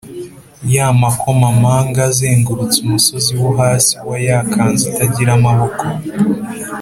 [0.73, 5.83] Ya makomamanga azengurutse umusozo wo hasi wa ya kanzu itagira amaboko